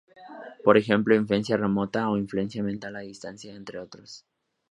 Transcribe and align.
Por 0.63 0.77
ejemplo, 0.77 1.13
"influencia 1.13 1.57
remota" 1.65 1.99
e 2.09 2.17
"influencia 2.23 2.63
mental 2.69 2.93
a 2.95 3.01
distancia" 3.11 3.51
entre 3.53 3.77
otros. 3.85 4.25